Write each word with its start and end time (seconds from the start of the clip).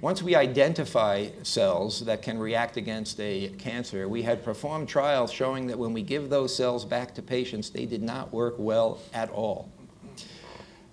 once 0.00 0.22
we 0.22 0.34
identify 0.34 1.28
cells 1.42 2.04
that 2.06 2.22
can 2.22 2.38
react 2.38 2.76
against 2.76 3.20
a 3.20 3.48
cancer, 3.58 4.08
we 4.08 4.22
had 4.22 4.42
performed 4.42 4.88
trials 4.88 5.30
showing 5.30 5.66
that 5.66 5.78
when 5.78 5.92
we 5.92 6.02
give 6.02 6.30
those 6.30 6.54
cells 6.54 6.84
back 6.84 7.14
to 7.14 7.20
patients, 7.20 7.68
they 7.70 7.84
did 7.84 8.02
not 8.02 8.32
work 8.32 8.54
well 8.56 8.98
at 9.12 9.28
all. 9.30 9.70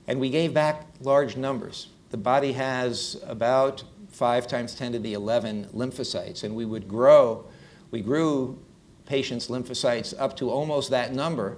And 0.07 0.19
we 0.19 0.29
gave 0.29 0.53
back 0.53 0.87
large 1.01 1.37
numbers. 1.37 1.87
The 2.09 2.17
body 2.17 2.51
has 2.53 3.21
about 3.25 3.83
5 4.11 4.47
times 4.47 4.75
10 4.75 4.93
to 4.93 4.99
the 4.99 5.13
11 5.13 5.69
lymphocytes, 5.73 6.43
and 6.43 6.55
we 6.55 6.65
would 6.65 6.87
grow, 6.87 7.45
we 7.91 8.01
grew 8.01 8.59
patients' 9.05 9.47
lymphocytes 9.47 10.13
up 10.19 10.35
to 10.37 10.49
almost 10.49 10.89
that 10.89 11.13
number 11.13 11.57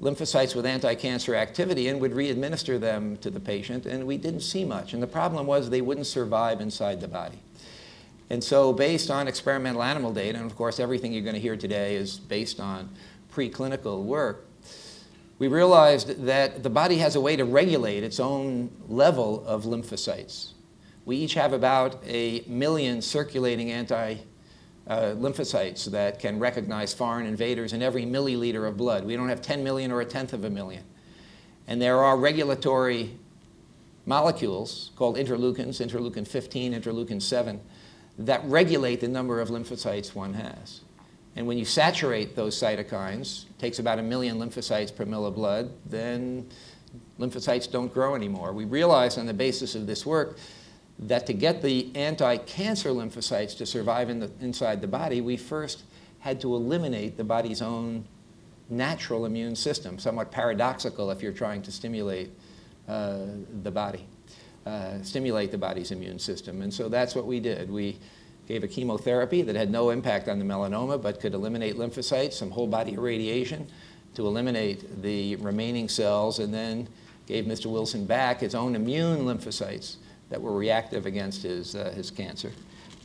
lymphocytes 0.00 0.54
with 0.54 0.66
anti-cancer 0.66 1.34
activity 1.34 1.88
and 1.88 2.00
would 2.00 2.12
re-administer 2.12 2.78
them 2.78 3.16
to 3.18 3.30
the 3.30 3.40
patient, 3.40 3.86
and 3.86 4.06
we 4.06 4.18
didn't 4.18 4.40
see 4.40 4.64
much. 4.64 4.92
And 4.92 5.02
the 5.02 5.06
problem 5.06 5.46
was 5.46 5.70
they 5.70 5.80
wouldn't 5.80 6.06
survive 6.06 6.60
inside 6.60 7.00
the 7.00 7.08
body. 7.08 7.38
And 8.28 8.42
so 8.42 8.72
based 8.72 9.10
on 9.10 9.28
experimental 9.28 9.82
animal 9.82 10.12
data, 10.12 10.38
and 10.38 10.46
of 10.50 10.56
course 10.56 10.80
everything 10.80 11.12
you're 11.12 11.22
going 11.22 11.34
to 11.34 11.40
hear 11.40 11.56
today 11.56 11.96
is 11.96 12.18
based 12.18 12.60
on 12.60 12.90
preclinical 13.32 14.02
work, 14.02 14.46
we 15.38 15.48
realized 15.48 16.24
that 16.24 16.62
the 16.62 16.70
body 16.70 16.98
has 16.98 17.14
a 17.14 17.20
way 17.20 17.36
to 17.36 17.44
regulate 17.44 18.02
its 18.02 18.18
own 18.18 18.70
level 18.88 19.44
of 19.46 19.64
lymphocytes. 19.64 20.52
We 21.04 21.16
each 21.16 21.34
have 21.34 21.52
about 21.52 22.02
a 22.06 22.42
million 22.46 23.00
circulating 23.00 23.70
anti 23.70 24.16
uh, 24.88 25.14
lymphocytes 25.16 25.86
that 25.90 26.18
can 26.18 26.38
recognize 26.38 26.94
foreign 26.94 27.26
invaders 27.26 27.72
in 27.72 27.82
every 27.82 28.04
milliliter 28.04 28.68
of 28.68 28.76
blood. 28.76 29.04
We 29.04 29.16
don't 29.16 29.28
have 29.28 29.42
10 29.42 29.64
million 29.64 29.90
or 29.90 30.00
a 30.00 30.04
tenth 30.04 30.32
of 30.32 30.44
a 30.44 30.50
million. 30.50 30.84
And 31.66 31.82
there 31.82 32.02
are 32.02 32.16
regulatory 32.16 33.16
molecules 34.06 34.92
called 34.94 35.16
interleukins, 35.16 35.84
interleukin 35.84 36.26
15, 36.26 36.72
interleukin 36.72 37.20
7, 37.20 37.60
that 38.18 38.44
regulate 38.44 39.00
the 39.00 39.08
number 39.08 39.40
of 39.40 39.48
lymphocytes 39.48 40.14
one 40.14 40.34
has. 40.34 40.82
And 41.34 41.46
when 41.46 41.58
you 41.58 41.64
saturate 41.64 42.34
those 42.34 42.56
cytokines, 42.56 43.50
it 43.50 43.58
takes 43.58 43.78
about 43.78 43.98
a 43.98 44.02
million 44.02 44.38
lymphocytes 44.38 44.94
per 44.94 45.04
mill 45.04 45.26
of 45.26 45.34
blood, 45.34 45.70
then 45.84 46.48
lymphocytes 47.18 47.70
don't 47.70 47.92
grow 47.92 48.14
anymore. 48.14 48.52
We 48.52 48.64
realized 48.64 49.18
on 49.18 49.26
the 49.26 49.34
basis 49.34 49.74
of 49.74 49.86
this 49.86 50.06
work 50.06 50.38
that 50.98 51.26
to 51.26 51.32
get 51.32 51.62
the 51.62 51.94
anti-cancer 51.94 52.90
lymphocytes 52.90 53.56
to 53.58 53.66
survive 53.66 54.08
in 54.08 54.20
the, 54.20 54.30
inside 54.40 54.80
the 54.80 54.88
body, 54.88 55.20
we 55.20 55.36
first 55.36 55.84
had 56.20 56.40
to 56.40 56.54
eliminate 56.54 57.16
the 57.16 57.24
body's 57.24 57.60
own 57.60 58.04
natural 58.68 59.26
immune 59.26 59.54
system, 59.54 59.98
somewhat 59.98 60.30
paradoxical 60.30 61.10
if 61.10 61.22
you're 61.22 61.32
trying 61.32 61.62
to 61.62 61.70
stimulate 61.70 62.30
uh, 62.88 63.18
the 63.62 63.70
body, 63.70 64.06
uh, 64.64 65.00
stimulate 65.02 65.50
the 65.50 65.58
body's 65.58 65.90
immune 65.90 66.18
system. 66.18 66.62
And 66.62 66.72
so 66.72 66.88
that's 66.88 67.14
what 67.14 67.26
we 67.26 67.40
did. 67.40 67.70
We 67.70 67.98
gave 68.48 68.64
a 68.64 68.68
chemotherapy 68.68 69.42
that 69.42 69.54
had 69.54 69.70
no 69.70 69.90
impact 69.90 70.28
on 70.28 70.38
the 70.38 70.44
melanoma 70.44 71.00
but 71.00 71.20
could 71.20 71.34
eliminate 71.34 71.76
lymphocytes, 71.76 72.32
some 72.34 72.50
whole 72.50 72.66
body 72.66 72.94
irradiation 72.94 73.66
to 74.14 74.26
eliminate 74.26 75.02
the 75.02 75.36
remaining 75.36 75.88
cells, 75.88 76.38
and 76.38 76.54
then 76.54 76.88
gave 77.26 77.44
Mr. 77.44 77.66
Wilson 77.66 78.06
back 78.06 78.40
his 78.40 78.54
own 78.54 78.74
immune 78.74 79.26
lymphocytes 79.26 79.96
that 80.30 80.40
were 80.40 80.56
reactive 80.56 81.06
against 81.06 81.42
his, 81.42 81.74
uh, 81.74 81.92
his 81.94 82.10
cancer. 82.10 82.52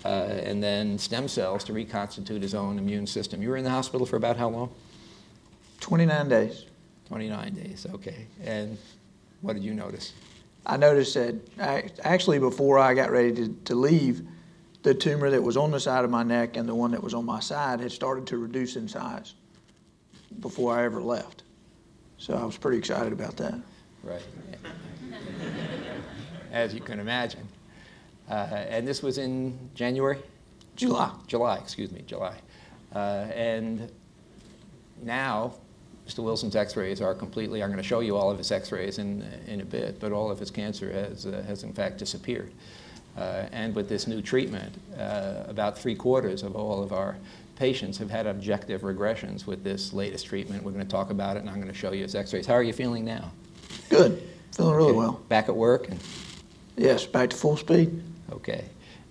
Uh, 0.04 0.08
and 0.44 0.64
then 0.64 0.98
stem 0.98 1.28
cells 1.28 1.64
to 1.64 1.74
reconstitute 1.74 2.42
his 2.42 2.56
own 2.56 2.80
immune 2.80 3.06
system. 3.06 3.42
You 3.42 3.50
were 3.50 3.58
in 3.58 3.64
the 3.64 3.70
hospital 3.70 4.06
for 4.06 4.16
about 4.16 4.38
how 4.38 4.50
long? 4.50 4.72
29 5.80 6.30
days. 6.30 6.66
29 7.08 7.54
days, 7.54 7.86
okay. 7.94 8.26
And 8.44 8.78
what 9.42 9.54
did 9.54 9.64
you 9.64 9.74
notice? 9.74 10.14
I 10.66 10.78
noticed 10.78 11.14
that 11.16 11.36
I, 11.60 11.90
actually 12.04 12.40
before 12.40 12.80
I 12.80 12.94
got 12.94 13.12
ready 13.12 13.34
to, 13.34 13.50
to 13.66 13.76
leave, 13.76 14.26
the 14.84 14.94
tumor 14.96 15.30
that 15.30 15.44
was 15.44 15.58
on 15.58 15.70
the 15.70 15.80
side 15.80 16.04
of 16.04 16.10
my 16.10 16.24
neck 16.24 16.58
and 16.58 16.68
the 16.68 16.74
one 16.74 16.92
that 16.92 17.04
was 17.04 17.14
on 17.14 17.26
my 17.26 17.40
side 17.40 17.80
had 17.80 17.92
started 17.92 18.26
to 18.28 18.38
reduce 18.38 18.76
in 18.76 18.88
size 18.88 19.36
before 20.40 20.76
I 20.76 20.84
ever 20.86 21.02
left. 21.02 21.44
So 22.18 22.34
I 22.34 22.44
was 22.44 22.58
pretty 22.58 22.80
excited 22.80 23.14
about 23.14 23.38
that. 23.38 23.60
Right 24.04 24.22
as 26.52 26.74
you 26.74 26.82
can 26.82 27.00
imagine. 27.00 27.48
Uh, 28.30 28.34
and 28.70 28.88
this 28.88 29.02
was 29.02 29.18
in 29.18 29.58
January? 29.76 30.20
July. 30.76 31.12
July, 31.28 31.58
excuse 31.58 31.92
me, 31.92 32.04
July. 32.06 32.38
Uh, 32.94 33.28
and 33.34 33.92
now, 35.02 35.54
Mr. 36.08 36.20
Wilson's 36.24 36.56
x-rays 36.56 37.02
are 37.02 37.14
completely, 37.14 37.62
I'm 37.64 37.70
going 37.70 37.82
to 37.82 37.88
show 37.88 38.00
you 38.00 38.16
all 38.16 38.30
of 38.30 38.38
his 38.38 38.52
x-rays 38.52 39.00
in, 39.00 39.24
in 39.48 39.62
a 39.62 39.66
bit, 39.66 40.00
but 40.00 40.12
all 40.12 40.32
of 40.32 40.40
his 40.40 40.52
cancer 40.52 40.92
has, 40.92 41.26
uh, 41.26 41.44
has 41.48 41.64
in 41.64 41.74
fact 41.74 41.98
disappeared. 41.98 42.52
Uh, 43.18 43.46
and 43.52 43.76
with 43.76 43.90
this 43.90 44.08
new 44.08 44.22
treatment, 44.22 44.74
uh, 44.98 45.44
about 45.48 45.78
three 45.78 45.96
quarters 45.96 46.44
of 46.44 46.56
all 46.56 46.82
of 46.82 46.94
our 46.94 47.18
patients 47.58 47.98
have 47.98 48.10
had 48.10 48.26
objective 48.26 48.82
regressions 48.82 49.46
with 49.46 49.64
this 49.64 49.94
latest 49.94 50.26
treatment. 50.26 50.64
We're 50.64 50.72
going 50.72 50.86
to 50.86 50.92
talk 50.92 51.12
about 51.12 51.36
it, 51.36 51.42
and 51.42 51.50
I'm 51.50 51.58
going 51.58 51.68
to 51.68 51.74
show 51.74 51.92
you 51.92 52.04
his 52.04 52.16
x-rays. 52.16 52.48
How 52.48 52.54
are 52.54 52.64
you 52.64 52.74
feeling 52.74 53.04
now? 53.04 53.32
Good. 53.90 54.24
Feeling 54.54 54.76
really 54.76 54.90
okay. 54.90 54.98
well. 54.98 55.22
Back 55.30 55.50
at 55.50 55.56
work? 55.56 55.90
And 55.90 56.00
Yes, 56.82 57.06
back 57.06 57.30
to 57.30 57.38
full 57.38 57.58
speed. 57.58 58.02
Okay. 58.32 58.66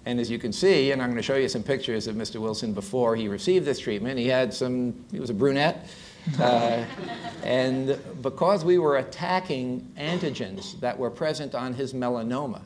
And 0.04 0.18
as 0.18 0.28
you 0.28 0.40
can 0.40 0.52
see, 0.52 0.90
and 0.90 1.00
I'm 1.00 1.10
going 1.10 1.18
to 1.18 1.22
show 1.22 1.36
you 1.36 1.48
some 1.48 1.62
pictures 1.62 2.08
of 2.08 2.16
Mr. 2.16 2.40
Wilson 2.40 2.72
before 2.72 3.14
he 3.14 3.28
received 3.28 3.64
this 3.64 3.78
treatment, 3.78 4.18
he 4.18 4.26
had 4.26 4.52
some, 4.52 5.04
he 5.12 5.20
was 5.20 5.30
a 5.30 5.34
brunette. 5.34 5.88
Uh, 6.40 6.84
and 7.44 7.96
because 8.22 8.64
we 8.64 8.78
were 8.78 8.96
attacking 8.96 9.88
antigens 9.96 10.80
that 10.80 10.98
were 10.98 11.10
present 11.10 11.54
on 11.54 11.72
his 11.72 11.92
melanoma, 11.92 12.62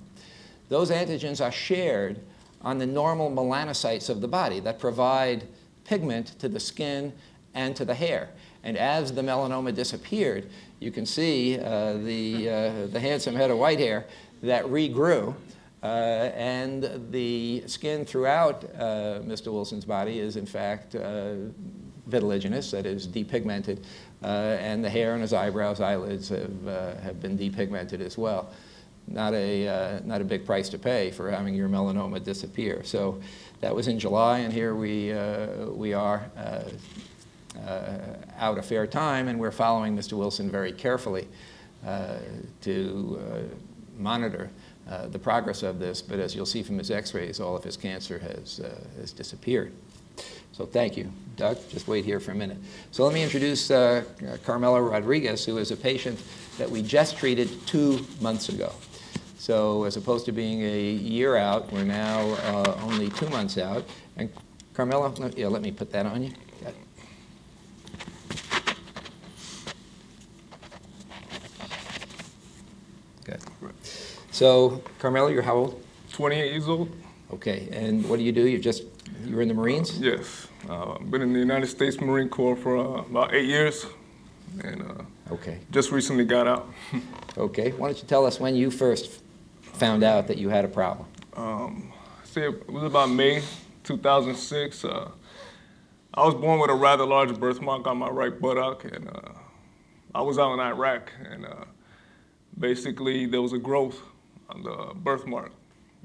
those 0.71 0.91
antigens 0.91 1.45
are 1.45 1.53
shared 1.53 2.19
on 2.63 2.79
the 2.79 2.87
normal 2.87 3.31
melanocytes 3.31 4.09
of 4.09 4.23
the 4.23 4.29
body 4.29 4.59
that 4.61 4.79
provide 4.79 5.47
pigment 5.85 6.29
to 6.39 6.49
the 6.49 6.59
skin 6.59 7.13
and 7.53 7.77
to 7.77 7.85
the 7.85 7.95
hair. 7.95 8.31
And 8.63 8.79
as 8.79 9.13
the 9.13 9.21
melanoma 9.21 9.75
disappeared, 9.75 10.49
you 10.81 10.91
can 10.91 11.05
see 11.05 11.59
uh, 11.59 11.95
the, 11.99 12.49
uh, 12.49 12.87
the 12.87 13.01
handsome 13.01 13.37
head 13.37 13.51
of 13.51 13.59
white 13.59 13.79
hair 13.79 14.07
that 14.45 14.65
regrew. 14.67 15.35
Uh, 15.83 16.31
and 16.35 16.91
the 17.11 17.63
skin 17.67 18.07
throughout 18.07 18.65
uh, 18.79 19.21
Mr. 19.21 19.53
Wilson's 19.53 19.85
body 19.85 20.19
is, 20.19 20.37
in 20.37 20.47
fact, 20.47 20.95
uh, 20.95 21.35
vitiliginous, 22.09 22.71
that 22.71 22.87
is, 22.87 23.07
depigmented. 23.07 23.85
Uh, 24.23 24.57
and 24.61 24.83
the 24.83 24.89
hair 24.89 25.13
on 25.13 25.21
his 25.21 25.35
eyebrows, 25.35 25.83
eyelids 25.83 26.31
have, 26.31 26.67
uh, 26.67 26.97
have 27.03 27.21
been 27.21 27.37
depigmented 27.37 28.01
as 28.01 28.17
well. 28.17 28.51
Not 29.07 29.35
a, 29.35 29.69
uh, 29.69 30.01
not 30.05 30.23
a 30.23 30.25
big 30.25 30.47
price 30.47 30.71
to 30.71 30.79
pay 30.79 31.11
for 31.11 31.31
having 31.31 31.55
your 31.55 31.69
melanoma 31.69 32.25
disappear. 32.25 32.83
So 32.83 33.21
that 33.61 33.75
was 33.75 33.87
in 33.87 33.99
July, 33.99 34.39
and 34.39 34.53
here 34.53 34.75
we, 34.75 35.13
we 35.71 35.93
are 35.93 36.31
out 38.39 38.57
a 38.57 38.63
fair 38.63 38.87
time, 38.87 39.29
and 39.29 39.39
we're 39.39 39.51
following 39.51 39.95
Mr. 39.95 40.15
Wilson 40.15 40.51
very 40.51 40.73
carefully 40.73 41.29
to 42.63 43.51
monitor 43.99 44.51
uh, 44.89 45.07
the 45.07 45.19
progress 45.19 45.63
of 45.63 45.79
this, 45.79 46.03
but 46.03 46.19
as 46.19 46.35
you'll 46.35 46.45
see 46.47 46.63
from 46.63 46.79
his 46.79 46.91
x-rays, 46.91 47.41
all 47.41 47.57
of 47.57 47.65
his 47.65 47.77
cancer 47.77 48.19
has, 48.19 48.61
uh, 48.61 49.01
has 49.01 49.13
disappeared. 49.13 49.73
So 50.53 50.67
thank 50.67 50.97
you. 50.97 51.11
Doug, 51.37 51.59
just 51.69 51.89
wait 51.89 52.05
here 52.05 52.21
for 52.21 52.31
a 52.31 52.35
minute. 52.35 52.59
So 52.93 53.05
let 53.05 53.13
me 53.13 53.23
introduce 53.23 53.71
uh, 53.71 54.05
Carmelo 54.45 54.79
Rodriguez, 54.81 55.45
who 55.45 55.59
is 55.59 55.73
a 55.73 55.77
patient 55.77 56.23
that 56.59 56.71
we 56.71 56.83
just 56.83 57.17
treated 57.17 57.49
two 57.67 58.07
months 58.21 58.51
ago. 58.51 58.73
So 59.39 59.85
as 59.85 59.97
opposed 59.97 60.27
to 60.27 60.33
being 60.33 60.63
a 60.63 60.91
year 60.93 61.37
out, 61.37 61.73
we're 61.73 61.85
now 61.85 62.21
uh, 62.21 62.79
only 62.83 63.11
two 63.11 63.29
months 63.31 63.59
out. 63.59 63.85
And 64.17 64.31
Carmela, 64.75 65.13
yeah, 65.37 65.49
let 65.49 65.63
me 65.63 65.73
put 65.73 65.91
that 65.93 66.07
on 66.07 66.23
you. 66.23 66.33
So, 74.35 74.83
Carmelo, 74.99 75.29
you're 75.29 75.43
how 75.43 75.55
old? 75.55 75.85
28 76.11 76.51
years 76.51 76.69
old. 76.69 76.91
Okay, 77.33 77.69
and 77.71 78.05
what 78.09 78.17
do 78.17 78.25
you 78.25 78.33
do? 78.33 78.49
You 78.49 78.59
just, 78.59 78.83
you're 79.25 79.43
in 79.43 79.47
the 79.47 79.55
Marines? 79.55 79.97
Uh, 79.97 80.07
yes. 80.07 80.49
Uh, 80.69 80.99
been 80.99 81.23
in 81.23 81.33
the 81.33 81.39
United 81.39 81.69
States 81.69 82.01
Marine 82.01 82.29
Corps 82.29 82.57
for 82.57 82.77
uh, 82.77 83.03
about 83.03 83.33
eight 83.33 83.45
years, 83.45 83.87
and 84.65 84.83
uh, 84.83 85.35
okay. 85.35 85.61
just 85.71 85.93
recently 85.93 86.25
got 86.25 86.49
out. 86.49 86.69
okay, 87.39 87.71
why 87.71 87.87
don't 87.87 88.03
you 88.03 88.09
tell 88.09 88.27
us 88.27 88.41
when 88.41 88.57
you 88.57 88.73
first 88.73 89.23
found 89.63 90.03
out 90.03 90.27
that 90.27 90.37
you 90.37 90.49
had 90.49 90.65
a 90.65 90.69
problem? 90.69 91.07
Um, 91.37 91.93
see, 92.25 92.41
it 92.41 92.69
was 92.69 92.83
about 92.83 93.11
May 93.11 93.41
2006. 93.85 94.85
Uh, 94.85 95.11
I 96.13 96.25
was 96.27 96.35
born 96.35 96.59
with 96.59 96.71
a 96.71 96.75
rather 96.75 97.07
large 97.07 97.33
birthmark 97.39 97.87
on 97.87 97.99
my 97.99 98.09
right 98.09 98.41
buttock, 98.41 98.83
and 98.85 99.09
uh, 99.09 99.31
I 100.13 100.23
was 100.23 100.41
out 100.41 100.55
in 100.55 100.59
Iraq, 100.59 101.13
and 101.25 101.47
basically 102.59 103.27
there 103.27 103.41
was 103.41 103.53
a 103.53 103.59
growth 103.59 104.01
the 104.63 104.95
birthmark, 104.95 105.53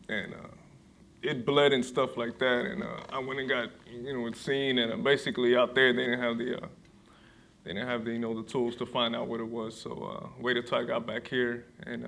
and 0.08 0.34
uh, 0.34 0.48
it 1.22 1.46
bled 1.46 1.74
and 1.74 1.84
stuff 1.84 2.18
like 2.18 2.40
that. 2.40 2.66
And 2.66 2.84
uh, 2.84 3.02
I 3.10 3.20
went 3.20 3.40
and 3.40 3.50
got 3.50 3.70
you 3.92 4.14
know 4.14 4.28
it 4.28 4.36
seen, 4.36 4.80
and 4.80 4.94
uh, 4.94 4.98
basically 4.98 5.56
out 5.56 5.76
there 5.76 5.94
they 5.94 6.06
didn't 6.06 6.22
have 6.22 6.38
the 6.38 6.60
they 7.64 7.74
didn't 7.74 7.88
have 7.88 8.06
the 8.06 8.12
you 8.12 8.20
know 8.20 8.42
the 8.42 8.48
tools 8.48 8.76
to 8.78 8.86
find 8.86 9.16
out 9.16 9.28
what 9.28 9.40
it 9.40 9.48
was. 9.48 9.80
So 9.80 9.92
uh, 9.92 10.42
waited 10.42 10.68
till 10.68 10.78
I 10.78 10.84
got 10.84 11.06
back 11.06 11.28
here, 11.28 11.66
and 11.86 12.06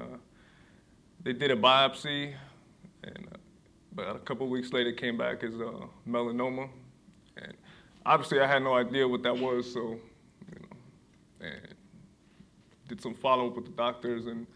they 1.24 1.34
did 1.34 1.52
a 1.52 1.56
biopsy, 1.56 2.34
and 3.04 3.28
but 3.94 4.16
a 4.16 4.20
couple 4.20 4.48
weeks 4.48 4.72
later, 4.72 4.92
came 4.92 5.18
back 5.18 5.44
as 5.44 5.54
uh, 5.56 5.86
melanoma, 6.08 6.70
and 7.38 7.54
obviously 8.06 8.40
I 8.40 8.48
had 8.48 8.64
no 8.64 8.74
idea 8.74 9.08
what 9.08 9.24
that 9.24 9.38
was. 9.38 9.72
So, 9.72 10.00
you 10.50 10.60
know, 10.62 11.48
and 11.48 11.76
did 12.88 13.02
some 13.02 13.14
follow 13.14 13.48
up 13.48 13.56
with 13.56 13.66
the 13.66 13.72
doctors, 13.72 14.28
and 14.28 14.48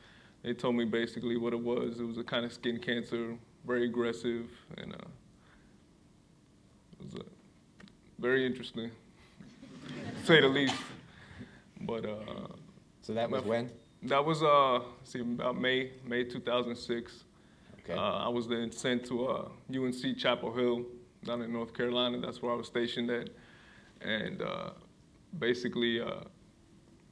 they 0.45 0.53
told 0.53 0.75
me 0.75 0.85
basically 0.85 1.37
what 1.37 1.53
it 1.53 1.59
was. 1.59 1.99
It 1.99 2.03
was 2.03 2.19
a 2.19 2.23
kind 2.23 2.45
of 2.45 2.53
skin 2.53 2.79
cancer, 2.79 3.35
very 3.65 3.85
aggressive, 3.85 4.47
and 4.77 4.93
uh, 4.93 5.07
it 6.91 7.03
was 7.03 7.15
uh, 7.15 7.23
very 8.19 8.45
interesting, 8.45 8.91
to 10.19 10.25
say 10.25 10.41
the 10.41 10.47
least. 10.47 10.75
But 11.81 12.05
uh, 12.05 12.17
So 13.01 13.13
that 13.15 13.29
was 13.29 13.43
when? 13.43 13.71
that 14.03 14.23
was 14.23 14.43
uh, 14.43 14.81
see 15.03 15.21
about 15.21 15.59
May 15.59 15.93
May 16.05 16.23
2006. 16.23 17.23
Okay. 17.79 17.93
Uh, 17.93 17.99
I 17.99 18.29
was 18.29 18.47
then 18.47 18.71
sent 18.71 19.03
to 19.07 19.27
uh, 19.27 19.47
UNC 19.75 20.15
Chapel 20.15 20.53
Hill 20.53 20.85
down 21.23 21.41
in 21.41 21.51
North 21.51 21.73
Carolina. 21.73 22.19
That's 22.19 22.41
where 22.43 22.51
I 22.51 22.55
was 22.55 22.67
stationed 22.67 23.09
at. 23.09 23.29
And 24.01 24.43
uh, 24.43 24.71
basically, 25.39 26.01
uh, 26.01 26.21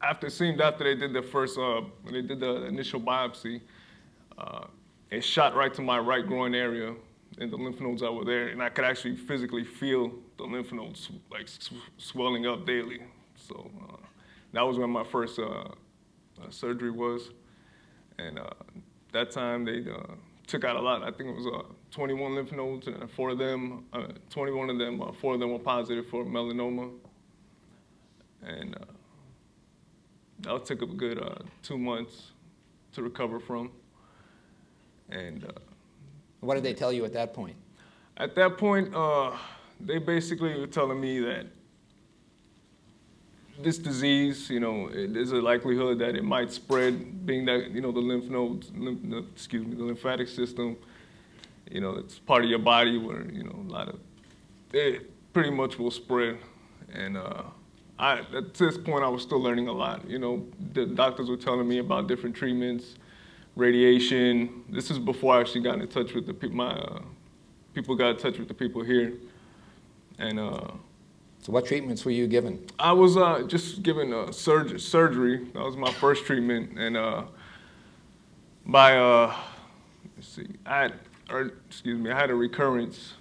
after 0.03 0.27
it 0.27 0.31
seemed 0.31 0.61
after 0.61 0.83
they 0.83 0.95
did 0.99 1.13
the 1.13 1.21
first, 1.21 1.57
uh, 1.57 1.81
when 2.01 2.13
they 2.13 2.21
did 2.21 2.39
the 2.39 2.65
initial 2.65 2.99
biopsy, 2.99 3.61
uh, 4.37 4.65
it 5.09 5.23
shot 5.23 5.55
right 5.55 5.73
to 5.73 5.81
my 5.81 5.99
right 5.99 6.25
groin 6.25 6.53
area 6.55 6.93
and 7.39 7.51
the 7.51 7.57
lymph 7.57 7.79
nodes 7.79 8.01
that 8.01 8.11
were 8.11 8.25
there, 8.25 8.49
and 8.49 8.61
I 8.61 8.69
could 8.69 8.85
actually 8.85 9.15
physically 9.15 9.63
feel 9.63 10.11
the 10.37 10.43
lymph 10.43 10.71
nodes 10.71 11.09
like 11.31 11.47
sw- 11.47 11.73
swelling 11.97 12.45
up 12.45 12.65
daily. 12.65 13.01
So 13.35 13.71
uh, 13.89 13.97
that 14.53 14.61
was 14.61 14.77
when 14.77 14.89
my 14.89 15.03
first 15.03 15.39
uh, 15.39 15.43
uh, 15.43 15.71
surgery 16.49 16.91
was, 16.91 17.31
and 18.19 18.39
uh, 18.39 18.49
that 19.13 19.31
time 19.31 19.65
they 19.65 19.85
took 20.47 20.63
out 20.63 20.75
a 20.75 20.81
lot. 20.81 21.01
I 21.01 21.11
think 21.11 21.29
it 21.29 21.35
was 21.35 21.47
uh, 21.47 21.63
21 21.91 22.35
lymph 22.35 22.51
nodes, 22.51 22.87
and 22.87 23.09
four 23.11 23.31
of 23.31 23.37
them, 23.37 23.85
uh, 23.93 24.07
21 24.29 24.69
of 24.69 24.77
them, 24.77 25.01
four 25.19 25.33
of 25.35 25.39
them 25.39 25.51
were 25.51 25.59
positive 25.59 26.07
for 26.07 26.23
melanoma, 26.23 26.91
and 28.43 28.75
that 30.43 30.65
took 30.65 30.81
a 30.81 30.85
good 30.85 31.19
uh, 31.21 31.35
two 31.61 31.77
months 31.77 32.31
to 32.93 33.01
recover 33.01 33.39
from. 33.39 33.71
And 35.09 35.43
uh, 35.45 35.51
What 36.41 36.55
did 36.55 36.63
they 36.63 36.73
tell 36.73 36.91
you 36.93 37.05
at 37.05 37.13
that 37.13 37.33
point? 37.33 37.55
at 38.17 38.35
that 38.35 38.57
point, 38.59 38.93
uh, 38.93 39.31
they 39.79 39.97
basically 39.97 40.59
were 40.59 40.67
telling 40.67 41.01
me 41.01 41.19
that 41.19 41.47
this 43.59 43.77
disease, 43.77 44.49
you 44.49 44.59
know, 44.59 44.89
there's 44.89 45.31
a 45.31 45.41
likelihood 45.41 45.99
that 45.99 46.15
it 46.15 46.23
might 46.23 46.51
spread, 46.51 47.25
being 47.25 47.45
that 47.45 47.71
you 47.71 47.81
know 47.81 47.91
the 47.91 47.99
lymph 47.99 48.25
nodes, 48.29 48.71
lymph, 48.75 49.25
excuse 49.33 49.65
me, 49.65 49.75
the 49.75 49.83
lymphatic 49.83 50.27
system, 50.27 50.77
you 51.71 51.81
know, 51.81 51.95
it's 51.95 52.19
part 52.19 52.43
of 52.43 52.49
your 52.49 52.59
body 52.59 52.97
where 52.97 53.23
you 53.31 53.43
know 53.43 53.65
a 53.67 53.71
lot 53.71 53.89
of 53.89 53.99
it 54.73 55.09
pretty 55.33 55.49
much 55.51 55.77
will 55.79 55.91
spread, 55.91 56.37
and 56.93 57.17
uh, 57.17 57.43
I 58.03 58.19
at 58.35 58.53
this 58.53 58.77
point 58.77 59.03
I 59.03 59.07
was 59.07 59.21
still 59.21 59.41
learning 59.47 59.67
a 59.69 59.71
lot. 59.83 59.97
You 60.09 60.19
know, 60.19 60.45
the 60.73 60.85
doctors 60.85 61.29
were 61.29 61.37
telling 61.37 61.67
me 61.67 61.77
about 61.79 62.07
different 62.07 62.35
treatments, 62.35 62.95
radiation. 63.55 64.63
This 64.69 64.91
is 64.91 64.99
before 64.99 65.35
I 65.35 65.39
actually 65.41 65.61
got 65.61 65.79
in 65.79 65.87
touch 65.87 66.13
with 66.13 66.25
the 66.25 66.33
pe- 66.33 66.49
my 66.49 66.71
uh, 66.73 67.01
people 67.73 67.95
got 67.95 68.09
in 68.15 68.17
touch 68.17 68.37
with 68.39 68.47
the 68.47 68.53
people 68.63 68.83
here, 68.83 69.13
and. 70.19 70.39
Uh, 70.39 70.71
So 71.45 71.51
what 71.51 71.65
treatments 71.65 72.05
were 72.05 72.15
you 72.21 72.27
given? 72.37 72.53
I 72.79 72.93
was 73.03 73.13
uh, 73.17 73.43
just 73.53 73.83
given 73.83 74.13
uh, 74.13 74.31
surg- 74.31 74.79
surgery. 74.79 75.37
That 75.53 75.63
was 75.69 75.75
my 75.75 75.91
first 76.03 76.25
treatment, 76.25 76.65
and 76.79 76.95
uh, 76.95 77.23
by 78.65 78.89
uh, 78.97 79.35
let's 80.15 80.29
see, 80.35 80.47
I 80.65 80.77
had, 80.83 80.93
or 81.29 81.41
excuse 81.69 81.99
me, 81.99 82.07
I 82.11 82.17
had 82.23 82.29
a 82.29 82.35
recurrence 82.35 83.15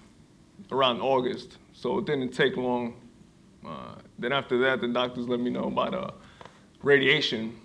around 0.71 1.01
August, 1.01 1.57
so 1.73 1.97
it 1.99 2.05
didn't 2.05 2.31
take 2.31 2.55
long. 2.55 2.93
Uh, 3.65 3.95
then 4.19 4.31
after 4.31 4.57
that, 4.59 4.81
the 4.81 4.87
doctors 4.87 5.27
let 5.27 5.39
me 5.39 5.49
know 5.49 5.65
about 5.65 5.93
uh, 5.93 6.11
radiation, 6.81 7.55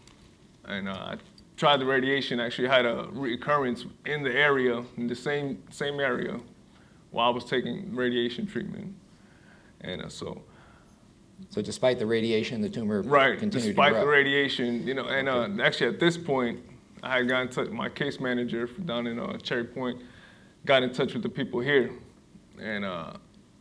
and 0.64 0.88
uh, 0.88 0.92
I 0.92 1.16
tried 1.56 1.80
the 1.80 1.86
radiation. 1.86 2.40
Actually, 2.40 2.68
had 2.68 2.86
a 2.86 3.08
recurrence 3.12 3.84
in 4.06 4.22
the 4.22 4.34
area, 4.34 4.82
in 4.96 5.06
the 5.06 5.14
same 5.14 5.62
same 5.70 6.00
area, 6.00 6.38
while 7.10 7.28
I 7.28 7.30
was 7.30 7.44
taking 7.44 7.94
radiation 7.94 8.46
treatment, 8.46 8.94
and 9.80 10.02
uh, 10.02 10.08
so. 10.08 10.42
So 11.50 11.62
despite 11.62 12.00
the 12.00 12.06
radiation, 12.06 12.60
the 12.60 12.68
tumor 12.68 13.02
Right, 13.02 13.38
continued 13.38 13.68
despite 13.68 13.94
to 13.94 14.00
the 14.00 14.06
radiation, 14.08 14.84
you 14.84 14.94
know, 14.94 15.06
and 15.06 15.28
uh, 15.28 15.48
actually 15.62 15.86
at 15.86 16.00
this 16.00 16.18
point, 16.18 16.58
I 17.02 17.18
had 17.18 17.28
gotten 17.28 17.46
in 17.48 17.52
touch, 17.52 17.68
my 17.68 17.88
case 17.88 18.20
manager 18.20 18.66
down 18.66 19.06
in 19.06 19.18
uh, 19.18 19.38
Cherry 19.38 19.64
Point 19.64 20.02
got 20.64 20.82
in 20.82 20.92
touch 20.92 21.14
with 21.14 21.22
the 21.22 21.28
people 21.28 21.60
here. 21.60 21.90
And 22.60 22.84
uh, 22.84 23.12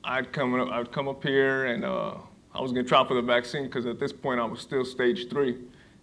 I'd 0.03 0.31
come 0.31 0.59
up, 0.59 0.69
I'd 0.69 0.91
come 0.91 1.07
up 1.07 1.23
here 1.23 1.65
and 1.65 1.85
uh, 1.85 2.15
I 2.57 2.61
was 2.61 2.71
gonna 2.71 2.87
try 2.87 3.05
for 3.07 3.13
the 3.13 3.21
vaccine 3.21 3.65
because 3.65 3.85
at 3.85 3.99
this 3.99 4.11
point 4.11 4.39
I 4.39 4.45
was 4.45 4.61
still 4.61 4.83
stage 4.83 5.29
three. 5.29 5.57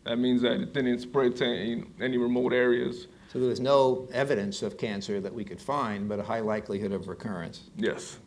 That 0.05 0.19
means 0.19 0.43
that 0.43 0.53
it 0.61 0.73
didn't 0.73 1.01
spread 1.01 1.35
to 1.37 1.45
any, 1.45 1.85
any 2.01 2.17
remote 2.17 2.53
areas. 2.53 3.09
So 3.33 3.41
there 3.41 3.49
was 3.49 3.59
no 3.59 4.06
evidence 4.12 4.62
of 4.62 4.79
cancer 4.79 5.21
that 5.21 5.35
we 5.35 5.45
could 5.45 5.61
find, 5.61 6.09
but 6.09 6.21
a 6.21 6.23
high 6.23 6.41
likelihood 6.41 6.93
of 6.93 7.09
recurrence. 7.09 7.62
Yes. 7.77 8.19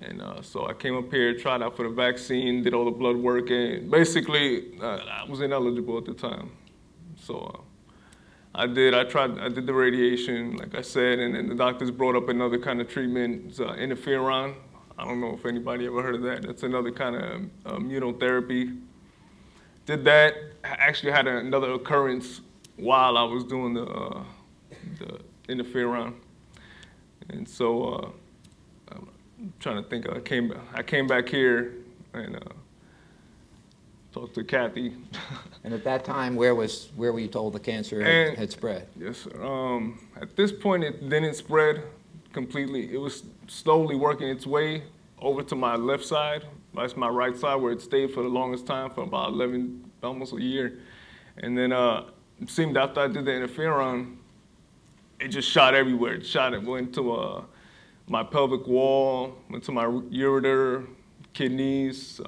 And 0.00 0.22
uh, 0.22 0.40
so 0.40 0.66
I 0.66 0.72
came 0.72 0.96
up 0.96 1.10
here, 1.10 1.38
tried 1.38 1.62
out 1.62 1.76
for 1.76 1.82
the 1.82 1.94
vaccine, 1.94 2.62
did 2.62 2.72
all 2.72 2.86
the 2.86 2.90
blood 2.90 3.16
work, 3.16 3.50
and 3.50 3.90
basically 3.90 4.78
uh, 4.80 5.00
I 5.00 5.24
was 5.28 5.42
ineligible 5.42 5.98
at 5.98 6.06
the 6.06 6.14
time. 6.14 6.50
So 7.16 7.38
uh, 7.54 7.60
I 8.54 8.66
did. 8.66 8.94
I 8.94 9.04
tried. 9.04 9.38
I 9.38 9.50
did 9.50 9.66
the 9.66 9.74
radiation, 9.74 10.56
like 10.56 10.74
I 10.74 10.82
said, 10.82 11.18
and 11.18 11.34
then 11.34 11.48
the 11.48 11.54
doctors 11.54 11.90
brought 11.90 12.16
up 12.16 12.28
another 12.28 12.58
kind 12.58 12.80
of 12.80 12.88
treatment, 12.88 13.60
uh, 13.60 13.74
interferon. 13.74 14.54
I 14.98 15.04
don't 15.04 15.20
know 15.20 15.34
if 15.34 15.44
anybody 15.46 15.86
ever 15.86 16.02
heard 16.02 16.14
of 16.14 16.22
that. 16.22 16.42
That's 16.42 16.62
another 16.62 16.90
kind 16.92 17.16
of 17.16 17.32
um, 17.66 17.88
immunotherapy. 17.90 18.80
Did 19.86 20.04
that. 20.04 20.34
I 20.64 20.68
Actually, 20.68 21.12
had 21.12 21.26
another 21.26 21.72
occurrence 21.72 22.40
while 22.76 23.18
I 23.18 23.22
was 23.24 23.44
doing 23.44 23.74
the 23.74 23.84
uh, 23.86 24.24
the 24.98 25.20
interferon, 25.52 26.14
and 27.30 27.48
so. 27.48 27.84
Uh, 27.84 28.10
I'm 29.36 29.52
trying 29.60 29.82
to 29.82 29.88
think. 29.90 30.08
I 30.08 30.20
came 30.20 30.54
I 30.72 30.82
came 30.82 31.06
back 31.06 31.28
here 31.28 31.74
and 32.14 32.36
uh, 32.36 32.40
talked 34.12 34.34
to 34.36 34.44
Kathy. 34.44 34.94
And 35.64 35.72
at 35.72 35.82
that 35.84 36.04
time, 36.04 36.36
where 36.36 36.54
was, 36.54 36.90
where 36.94 37.10
were 37.10 37.20
you 37.20 37.26
told 37.26 37.54
the 37.54 37.58
cancer 37.58 38.02
had- 38.02 38.10
And- 38.28 38.36
had 38.36 38.52
spread? 38.52 38.86
yes, 39.00 39.16
sir. 39.20 39.42
Um, 39.42 39.98
at 40.20 40.36
this 40.36 40.52
point, 40.52 40.84
it 40.84 41.08
didn't 41.08 41.32
spread 41.36 41.82
completely. 42.34 42.92
It 42.92 42.98
was 42.98 43.22
slowly 43.46 43.96
working 43.96 44.28
its 44.28 44.46
way 44.46 44.82
over 45.18 45.42
to 45.44 45.56
my 45.56 45.76
left 45.76 46.04
side. 46.04 46.44
That's 46.74 46.96
my 46.96 47.08
right 47.08 47.36
side, 47.36 47.54
where 47.56 47.72
it 47.72 47.80
stayed 47.80 48.12
for 48.12 48.22
the 48.22 48.28
longest 48.28 48.66
time, 48.66 48.90
for 48.90 49.04
about 49.04 49.30
11, 49.30 49.90
almost 50.02 50.34
a 50.34 50.42
year. 50.42 50.80
And 51.38 51.56
then 51.56 51.72
uh, 51.72 52.10
it 52.42 52.50
seemed 52.50 52.76
after 52.76 53.00
I 53.00 53.06
did 53.06 53.24
the 53.24 53.30
interferon, 53.30 54.16
it 55.20 55.28
just 55.28 55.48
shot 55.48 55.74
everywhere. 55.74 56.14
It 56.14 56.26
shot. 56.26 56.52
It 56.52 56.62
went 56.62 56.92
to 56.96 57.12
uh, 57.12 57.44
my 58.08 58.24
pelvic 58.24 58.66
wall, 58.66 59.36
went 59.48 59.64
to 59.64 59.72
my 59.72 59.84
ureter, 59.84 60.86
kidneys, 61.32 62.20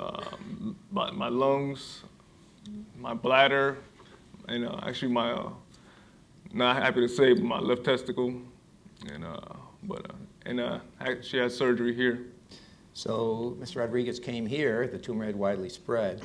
my, 0.90 1.10
my 1.10 1.28
lungs, 1.28 2.04
my 2.98 3.14
bladder, 3.14 3.78
and 4.48 4.66
uh, 4.66 4.80
actually 4.82 5.12
my, 5.12 5.32
uh, 5.32 5.50
not 6.52 6.76
happy 6.76 7.00
to 7.00 7.08
say, 7.08 7.32
but 7.32 7.42
my 7.42 7.58
left 7.58 7.84
testicle, 7.84 8.34
and 9.12 9.24
uh, 9.24 9.38
but 9.86 10.04
uh, 10.10 10.14
and 10.44 10.60
uh, 10.60 10.78
she 11.22 11.36
had 11.38 11.50
surgery 11.52 11.94
here. 11.94 12.26
So 12.94 13.56
Mr. 13.60 13.76
Rodriguez 13.76 14.18
came 14.18 14.46
here, 14.46 14.86
the 14.86 14.98
tumor 14.98 15.24
had 15.26 15.36
widely 15.36 15.68
spread. 15.68 16.22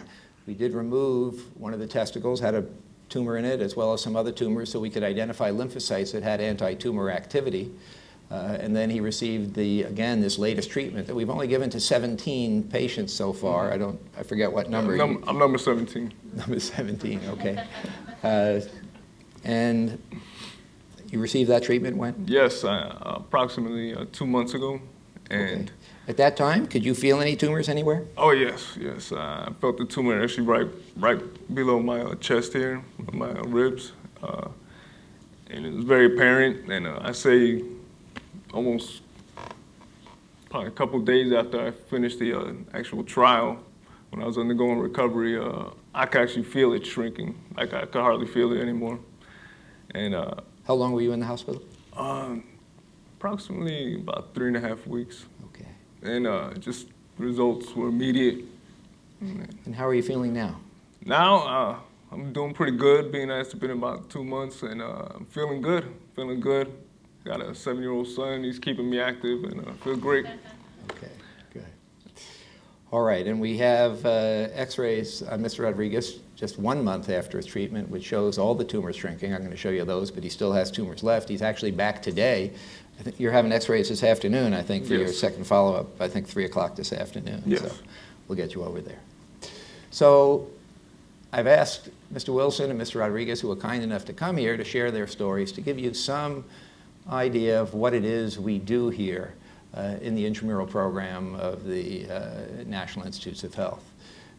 We 0.47 0.53
did 0.53 0.73
remove 0.73 1.55
one 1.59 1.73
of 1.73 1.79
the 1.79 1.87
testicles, 1.87 2.39
had 2.39 2.55
a 2.55 2.65
tumor 3.09 3.37
in 3.37 3.45
it, 3.45 3.59
as 3.61 3.75
well 3.75 3.93
as 3.93 4.01
some 4.01 4.15
other 4.15 4.31
tumors, 4.31 4.71
so 4.71 4.79
we 4.79 4.89
could 4.89 5.03
identify 5.03 5.51
lymphocytes 5.51 6.13
that 6.13 6.23
had 6.23 6.39
anti-tumor 6.39 7.09
activity. 7.11 7.71
Uh, 8.31 8.57
And 8.61 8.73
then 8.73 8.89
he 8.89 9.01
received 9.01 9.53
the, 9.53 9.83
again, 9.83 10.21
this 10.21 10.39
latest 10.39 10.69
treatment 10.71 11.05
that 11.07 11.13
we've 11.15 11.29
only 11.29 11.47
given 11.47 11.69
to 11.71 11.79
17 11.81 12.63
patients 12.63 13.11
so 13.13 13.33
far. 13.33 13.73
I 13.73 13.77
don't, 13.77 13.99
I 14.17 14.23
forget 14.23 14.49
what 14.51 14.69
number. 14.69 14.95
Num- 14.95 15.21
I'm 15.27 15.37
number 15.37 15.57
17. 15.57 16.13
Number 16.37 16.59
17, 16.61 17.19
okay. 17.31 17.65
Uh, 18.23 18.61
And 19.43 20.01
you 21.11 21.19
received 21.19 21.49
that 21.49 21.63
treatment 21.63 21.97
when? 21.97 22.23
Yes, 22.25 22.63
uh, 22.63 22.97
approximately 23.01 23.93
uh, 23.93 24.05
two 24.11 24.25
months 24.25 24.53
ago, 24.53 24.81
and. 25.29 25.69
Okay. 25.69 25.77
At 26.07 26.17
that 26.17 26.35
time, 26.35 26.65
could 26.65 26.83
you 26.83 26.95
feel 26.95 27.21
any 27.21 27.35
tumors 27.35 27.69
anywhere? 27.69 28.03
Oh 28.17 28.31
yes, 28.31 28.75
yes. 28.77 29.11
Uh, 29.11 29.45
I 29.47 29.53
felt 29.61 29.77
the 29.77 29.85
tumor 29.85 30.21
actually 30.21 30.47
right, 30.47 30.67
right 30.97 31.21
below 31.55 31.79
my 31.79 32.01
uh, 32.01 32.15
chest 32.15 32.53
here, 32.53 32.83
my 33.13 33.29
uh, 33.29 33.43
ribs, 33.43 33.91
uh, 34.23 34.49
and 35.51 35.65
it 35.65 35.71
was 35.71 35.85
very 35.85 36.07
apparent. 36.07 36.69
And 36.69 36.87
uh, 36.87 36.99
I 37.01 37.11
say, 37.11 37.63
almost 38.51 39.03
probably 40.49 40.67
a 40.67 40.71
couple 40.71 40.99
days 40.99 41.31
after 41.31 41.67
I 41.67 41.71
finished 41.71 42.19
the 42.19 42.33
uh, 42.33 42.53
actual 42.73 43.03
trial, 43.03 43.59
when 44.09 44.21
I 44.21 44.25
was 44.25 44.37
undergoing 44.37 44.79
recovery, 44.79 45.39
uh, 45.39 45.69
I 45.93 46.07
could 46.07 46.21
actually 46.21 46.43
feel 46.43 46.73
it 46.73 46.85
shrinking. 46.85 47.39
Like 47.55 47.73
I 47.73 47.85
could 47.85 48.01
hardly 48.01 48.27
feel 48.27 48.51
it 48.51 48.59
anymore. 48.59 48.99
And 49.93 50.15
uh, 50.15 50.35
How 50.71 50.75
long 50.75 50.93
were 50.93 51.01
you 51.01 51.11
in 51.11 51.19
the 51.19 51.25
hospital? 51.25 51.61
um, 51.97 52.45
approximately 53.17 53.95
about 53.95 54.33
three 54.33 54.47
and 54.47 54.55
a 54.55 54.61
half 54.61 54.87
weeks, 54.87 55.25
Okay. 55.47 55.67
and 56.01 56.25
uh, 56.25 56.53
just 56.53 56.87
results 57.17 57.75
were 57.75 57.89
immediate. 57.89 58.45
And 59.19 59.75
how 59.75 59.85
are 59.85 59.93
you 59.93 60.01
feeling 60.01 60.31
now? 60.33 60.61
Now 61.05 61.35
uh, 61.55 61.75
I'm 62.13 62.31
doing 62.31 62.53
pretty 62.53 62.77
good, 62.77 63.11
being 63.11 63.27
that 63.27 63.41
it's 63.41 63.53
been 63.53 63.71
about 63.71 64.09
two 64.09 64.23
months, 64.23 64.63
and 64.63 64.81
uh, 64.81 65.09
I'm 65.13 65.25
feeling 65.25 65.61
good. 65.61 65.93
Feeling 66.15 66.39
good. 66.39 66.71
Got 67.25 67.41
a 67.41 67.53
seven-year-old 67.53 68.07
son. 68.07 68.41
He's 68.45 68.57
keeping 68.57 68.89
me 68.89 69.01
active, 69.01 69.43
and 69.43 69.67
uh, 69.67 69.73
feel 69.83 69.97
great. 69.97 70.25
Okay, 70.91 71.11
good. 71.53 71.65
All 72.93 73.01
right, 73.01 73.27
and 73.27 73.41
we 73.41 73.57
have 73.57 74.05
uh, 74.05 74.47
x-rays 74.53 75.21
on 75.21 75.41
Mr. 75.41 75.65
Rodriguez 75.65 76.19
just 76.41 76.57
one 76.57 76.83
month 76.83 77.07
after 77.07 77.37
his 77.37 77.45
treatment, 77.45 77.87
which 77.91 78.03
shows 78.03 78.39
all 78.39 78.55
the 78.55 78.65
tumors 78.65 78.95
shrinking. 78.95 79.31
I'm 79.31 79.41
going 79.41 79.51
to 79.51 79.57
show 79.57 79.69
you 79.69 79.85
those, 79.85 80.09
but 80.09 80.23
he 80.23 80.29
still 80.29 80.51
has 80.51 80.71
tumors 80.71 81.03
left. 81.03 81.29
He's 81.29 81.43
actually 81.43 81.69
back 81.69 82.01
today. 82.01 82.51
I 82.99 83.03
think 83.03 83.19
you're 83.19 83.31
having 83.31 83.51
x-rays 83.51 83.89
this 83.89 84.03
afternoon, 84.03 84.55
I 84.55 84.63
think, 84.63 84.87
for 84.87 84.95
your 84.95 85.07
second 85.07 85.45
follow-up, 85.45 86.01
I 86.01 86.07
think 86.07 86.27
3 86.27 86.45
o'clock 86.45 86.75
this 86.75 86.93
afternoon. 86.93 87.43
Yes. 87.45 87.61
So 87.61 87.71
we'll 88.27 88.37
get 88.37 88.55
you 88.55 88.63
over 88.63 88.81
there. 88.81 88.97
So 89.91 90.47
I've 91.31 91.45
asked 91.45 91.89
Mr. 92.11 92.33
Wilson 92.33 92.71
and 92.71 92.81
Mr. 92.81 93.01
Rodriguez, 93.01 93.39
who 93.39 93.49
were 93.49 93.55
kind 93.55 93.83
enough 93.83 94.05
to 94.05 94.13
come 94.13 94.35
here, 94.35 94.57
to 94.57 94.63
share 94.63 94.89
their 94.89 95.05
stories, 95.05 95.51
to 95.51 95.61
give 95.61 95.77
you 95.77 95.93
some 95.93 96.43
idea 97.07 97.61
of 97.61 97.75
what 97.75 97.93
it 97.93 98.03
is 98.03 98.39
we 98.39 98.57
do 98.57 98.89
here 98.89 99.35
uh, 99.75 99.97
in 100.01 100.15
the 100.15 100.25
intramural 100.25 100.65
program 100.65 101.35
of 101.35 101.65
the 101.65 102.09
uh, 102.09 102.63
National 102.65 103.05
Institutes 103.05 103.43
of 103.43 103.53
Health. 103.53 103.90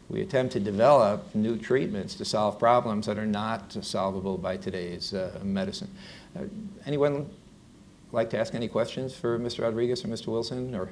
We 0.09 0.21
attempt 0.21 0.53
to 0.53 0.59
develop 0.59 1.33
new 1.33 1.57
treatments 1.57 2.15
to 2.15 2.25
solve 2.25 2.59
problems 2.59 3.05
that 3.07 3.17
are 3.17 3.25
not 3.25 3.73
solvable 3.81 4.37
by 4.37 4.57
today's 4.57 5.13
uh, 5.13 5.39
medicine. 5.43 5.89
Uh, 6.37 6.43
anyone 6.85 7.29
like 8.11 8.29
to 8.31 8.37
ask 8.37 8.53
any 8.53 8.67
questions 8.67 9.15
for 9.15 9.39
Mr. 9.39 9.63
Rodriguez 9.63 10.03
or 10.03 10.07
Mr. 10.07 10.27
Wilson? 10.27 10.75
Or 10.75 10.89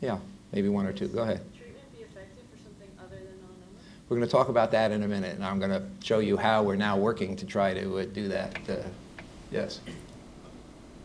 yeah, 0.00 0.18
maybe 0.52 0.68
one 0.68 0.86
or 0.86 0.92
two. 0.92 1.08
Go 1.08 1.22
ahead. 1.22 1.40
treatment 1.56 1.92
be 1.96 2.02
effective 2.02 2.44
for 2.50 2.62
something 2.62 2.88
other 2.98 3.16
than 3.16 3.34
melanoma? 3.38 3.80
We're 4.08 4.16
going 4.16 4.28
to 4.28 4.32
talk 4.32 4.48
about 4.48 4.70
that 4.72 4.90
in 4.90 5.02
a 5.02 5.08
minute, 5.08 5.34
and 5.34 5.44
I'm 5.44 5.58
going 5.58 5.70
to 5.70 5.82
show 6.04 6.18
you 6.18 6.36
how 6.36 6.62
we're 6.62 6.76
now 6.76 6.96
working 6.96 7.36
to 7.36 7.46
try 7.46 7.72
to 7.72 7.98
uh, 7.98 8.04
do 8.04 8.28
that. 8.28 8.58
Uh, 8.68 8.76
yes. 9.50 9.80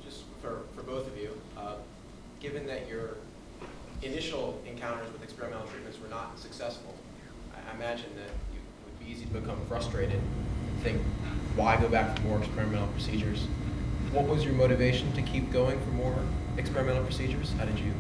just 0.04 0.24
for, 0.42 0.62
for 0.76 0.84
both 0.84 1.08
of 1.08 1.18
you, 1.18 1.30
uh, 1.58 1.76
given 2.40 2.66
that 2.68 2.88
your 2.88 3.18
initial 4.02 4.62
encounters 4.68 5.12
with 5.14 5.24
experimental 5.24 5.66
treatments 5.68 5.83
were 5.83 5.83
not 6.14 6.38
successful, 6.40 6.96
I 7.54 7.76
imagine 7.76 8.10
that 8.16 8.30
you 8.54 8.60
would 8.86 9.00
be 9.00 9.12
easy 9.12 9.26
to 9.26 9.34
become 9.34 9.60
frustrated 9.68 10.20
and 10.20 10.84
think, 10.84 11.02
why 11.56 11.80
go 11.80 11.90
back 11.90 12.18
for 12.18 12.24
more 12.24 12.40
experimental 12.40 12.88
procedures? 12.90 13.48
What 14.12 14.26
was 14.28 14.44
your 14.44 14.54
motivation 14.54 15.12
to 15.14 15.22
keep 15.22 15.52
going 15.52 15.80
for 15.80 15.90
more 15.92 16.16
experimental 16.58 17.04
procedures? 17.04 17.52
How 17.58 17.66
did 17.66 17.80
you? 17.80 17.94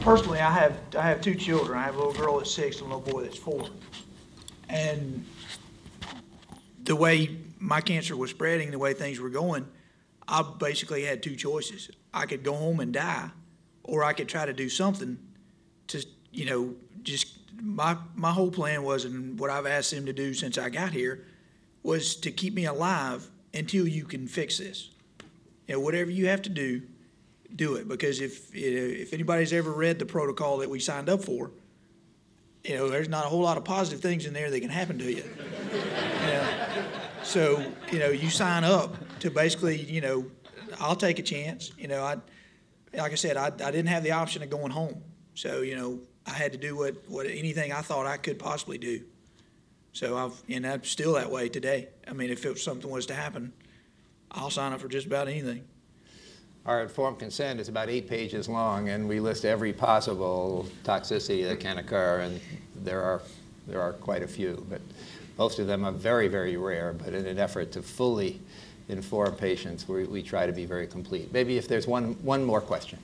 Personally, 0.00 0.40
I 0.40 0.50
have, 0.50 0.78
I 0.96 1.02
have 1.02 1.20
two 1.20 1.34
children. 1.34 1.78
I 1.78 1.82
have 1.82 1.94
a 1.94 1.98
little 1.98 2.14
girl 2.14 2.38
that's 2.38 2.50
six 2.50 2.80
and 2.80 2.90
a 2.90 2.96
little 2.96 3.12
boy 3.12 3.22
that's 3.22 3.36
four. 3.36 3.68
And 4.68 5.24
the 6.82 6.96
way 6.96 7.36
my 7.58 7.80
cancer 7.80 8.16
was 8.16 8.30
spreading, 8.30 8.70
the 8.70 8.78
way 8.78 8.94
things 8.94 9.20
were 9.20 9.30
going, 9.30 9.66
I 10.26 10.42
basically 10.58 11.04
had 11.04 11.22
two 11.22 11.36
choices. 11.36 11.90
I 12.12 12.26
could 12.26 12.42
go 12.42 12.54
home 12.54 12.80
and 12.80 12.92
die, 12.92 13.30
or 13.84 14.02
I 14.02 14.12
could 14.12 14.28
try 14.28 14.46
to 14.46 14.52
do 14.52 14.68
something 14.68 15.18
you 16.36 16.44
know, 16.44 16.74
just 17.02 17.38
my 17.60 17.96
my 18.14 18.30
whole 18.30 18.50
plan 18.50 18.82
was, 18.82 19.04
and 19.04 19.38
what 19.38 19.50
I've 19.50 19.66
asked 19.66 19.90
them 19.90 20.06
to 20.06 20.12
do 20.12 20.34
since 20.34 20.58
I 20.58 20.68
got 20.68 20.92
here, 20.92 21.24
was 21.82 22.14
to 22.16 22.30
keep 22.30 22.54
me 22.54 22.66
alive 22.66 23.28
until 23.54 23.88
you 23.88 24.04
can 24.04 24.28
fix 24.28 24.58
this. 24.58 24.90
You 25.66 25.74
know, 25.74 25.80
whatever 25.80 26.10
you 26.10 26.28
have 26.28 26.42
to 26.42 26.50
do, 26.50 26.82
do 27.54 27.76
it 27.76 27.88
because 27.88 28.20
if 28.20 28.54
if 28.54 29.12
anybody's 29.14 29.52
ever 29.52 29.72
read 29.72 29.98
the 29.98 30.06
protocol 30.06 30.58
that 30.58 30.68
we 30.68 30.78
signed 30.78 31.08
up 31.08 31.24
for, 31.24 31.50
you 32.64 32.76
know, 32.76 32.88
there's 32.90 33.08
not 33.08 33.24
a 33.24 33.28
whole 33.28 33.42
lot 33.42 33.56
of 33.56 33.64
positive 33.64 34.00
things 34.00 34.26
in 34.26 34.34
there 34.34 34.50
that 34.50 34.60
can 34.60 34.70
happen 34.70 34.98
to 34.98 35.10
you. 35.10 35.24
you 35.72 36.26
know? 36.26 36.48
So 37.22 37.64
you 37.90 37.98
know, 37.98 38.10
you 38.10 38.28
sign 38.28 38.62
up 38.62 38.94
to 39.20 39.30
basically, 39.30 39.80
you 39.80 40.02
know, 40.02 40.26
I'll 40.80 40.96
take 40.96 41.18
a 41.18 41.22
chance. 41.22 41.72
You 41.78 41.88
know, 41.88 42.02
I 42.02 42.16
like 42.92 43.12
I 43.12 43.16
said, 43.16 43.38
I, 43.38 43.46
I 43.46 43.70
didn't 43.70 43.86
have 43.86 44.02
the 44.02 44.12
option 44.12 44.42
of 44.42 44.50
going 44.50 44.70
home, 44.70 45.02
so 45.34 45.62
you 45.62 45.76
know, 45.76 46.00
I 46.26 46.30
had 46.30 46.52
to 46.52 46.58
do 46.58 46.76
what 46.76 46.94
what 47.08 47.26
anything 47.26 47.72
I 47.72 47.82
thought 47.82 48.06
I 48.06 48.16
could 48.16 48.38
possibly 48.38 48.78
do. 48.78 49.02
So 49.92 50.16
I've 50.16 50.42
and 50.48 50.66
I'm 50.66 50.84
still 50.84 51.14
that 51.14 51.30
way 51.30 51.48
today. 51.48 51.88
I 52.08 52.12
mean, 52.12 52.30
if 52.30 52.44
it, 52.44 52.58
something 52.58 52.90
was 52.90 53.06
to 53.06 53.14
happen, 53.14 53.52
I'll 54.30 54.50
sign 54.50 54.72
up 54.72 54.80
for 54.80 54.88
just 54.88 55.06
about 55.06 55.28
anything. 55.28 55.64
Our 56.66 56.82
informed 56.82 57.20
consent 57.20 57.60
is 57.60 57.68
about 57.68 57.88
eight 57.88 58.08
pages 58.08 58.48
long, 58.48 58.88
and 58.88 59.08
we 59.08 59.20
list 59.20 59.44
every 59.44 59.72
possible 59.72 60.68
toxicity 60.82 61.46
that 61.46 61.60
can 61.60 61.78
occur, 61.78 62.20
and 62.20 62.40
there 62.82 63.00
are, 63.00 63.22
there 63.68 63.80
are 63.80 63.92
quite 63.92 64.24
a 64.24 64.26
few, 64.26 64.66
but 64.68 64.80
most 65.38 65.60
of 65.60 65.68
them 65.68 65.84
are 65.84 65.92
very, 65.92 66.26
very 66.26 66.56
rare, 66.56 66.92
but 66.92 67.14
in 67.14 67.24
an 67.24 67.38
effort 67.38 67.70
to 67.70 67.82
fully 67.82 68.40
inform 68.88 69.36
patients, 69.36 69.88
we, 69.88 70.06
we 70.06 70.24
try 70.24 70.44
to 70.44 70.52
be 70.52 70.64
very 70.64 70.88
complete. 70.88 71.32
Maybe 71.32 71.56
if 71.56 71.68
there's 71.68 71.86
one, 71.86 72.14
one 72.24 72.44
more 72.44 72.60
question. 72.60 72.98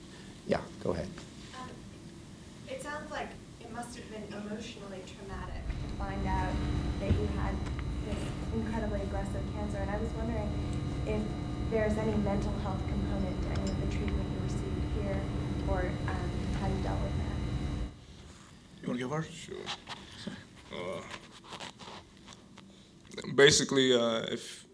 Yeah, 0.45 0.59
go 0.83 0.91
ahead. 0.91 1.07
Um, 1.55 1.69
It 2.69 2.83
sounds 2.83 3.09
like 3.09 3.29
it 3.61 3.71
must 3.71 3.95
have 3.95 4.11
been 4.11 4.37
emotionally 4.53 5.01
traumatic 5.17 5.63
to 5.67 5.95
find 5.97 6.27
out 6.27 6.53
that 6.99 7.07
you 7.07 7.27
had 7.37 7.55
this 8.05 8.17
incredibly 8.53 9.01
aggressive 9.01 9.41
cancer. 9.55 9.77
And 9.77 9.89
I 9.89 9.97
was 9.97 10.09
wondering 10.11 10.47
if 11.07 11.21
there's 11.71 11.97
any 11.97 12.15
mental 12.17 12.53
health 12.61 12.81
component 12.87 13.41
to 13.41 13.49
any 13.49 13.71
of 13.71 13.81
the 13.81 13.87
treatment 13.87 14.27
you 14.31 14.43
received 14.43 15.01
here 15.01 15.19
or 15.67 15.89
um, 16.07 16.29
how 16.61 16.67
you 16.67 16.83
dealt 16.83 17.01
with 17.01 17.17
that. 17.17 17.37
You 18.81 18.87
want 18.89 18.99
to 18.99 19.07
go 19.07 19.15
first? 19.15 19.33
Sure. 19.33 19.55
Uh, 20.71 21.01
basically, 23.35 23.93
uh, 23.93 24.19
if 24.31 24.65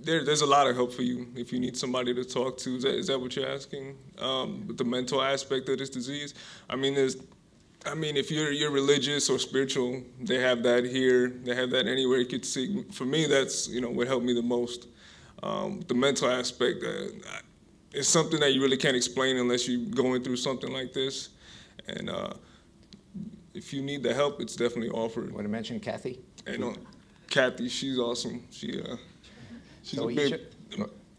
there, 0.00 0.24
there's 0.24 0.42
a 0.42 0.46
lot 0.46 0.68
of 0.68 0.76
help 0.76 0.92
for 0.92 1.02
you 1.02 1.26
if 1.34 1.52
you 1.52 1.58
need 1.58 1.76
somebody 1.76 2.14
to 2.14 2.24
talk 2.24 2.56
to. 2.58 2.76
Is 2.76 2.84
that, 2.84 2.94
is 2.94 3.06
that 3.08 3.20
what 3.20 3.34
you're 3.34 3.48
asking? 3.48 3.96
Um, 4.18 4.68
the 4.76 4.84
mental 4.84 5.20
aspect 5.22 5.68
of 5.70 5.78
this 5.78 5.90
disease, 5.90 6.34
I 6.70 6.76
mean, 6.76 6.94
there's, 6.94 7.16
I 7.86 7.94
mean, 7.94 8.16
if 8.16 8.30
you're 8.30 8.52
you're 8.52 8.70
religious 8.70 9.30
or 9.30 9.38
spiritual, 9.38 10.02
they 10.20 10.40
have 10.40 10.62
that 10.64 10.84
here. 10.84 11.28
They 11.28 11.54
have 11.54 11.70
that 11.70 11.86
anywhere 11.86 12.18
you 12.18 12.26
could 12.26 12.44
see. 12.44 12.84
For 12.92 13.04
me, 13.04 13.26
that's 13.26 13.68
you 13.68 13.80
know 13.80 13.90
what 13.90 14.06
helped 14.06 14.24
me 14.24 14.34
the 14.34 14.42
most. 14.42 14.88
Um, 15.42 15.82
the 15.86 15.94
mental 15.94 16.28
aspect 16.28 16.82
uh, 16.84 17.38
is 17.92 18.08
something 18.08 18.40
that 18.40 18.52
you 18.52 18.62
really 18.62 18.76
can't 18.76 18.96
explain 18.96 19.36
unless 19.36 19.68
you're 19.68 19.88
going 19.90 20.22
through 20.22 20.36
something 20.36 20.72
like 20.72 20.92
this, 20.92 21.30
and. 21.88 22.10
Uh, 22.10 22.32
if 23.56 23.72
you 23.72 23.80
need 23.80 24.02
the 24.02 24.12
help, 24.12 24.40
it's 24.40 24.54
definitely 24.54 24.90
offered. 24.90 25.32
Want 25.32 25.44
to 25.44 25.48
mention 25.48 25.80
Kathy? 25.80 26.20
And 26.46 26.62
uh, 26.62 26.72
Kathy, 27.30 27.68
she's 27.68 27.98
awesome. 27.98 28.44
She 28.50 28.82
uh, 28.82 28.96
she's 29.82 29.98
So 29.98 30.10
a 30.10 30.14
big. 30.14 30.40